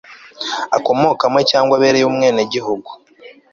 [0.77, 2.89] akomokamo cyangwa abereye umwenegihugu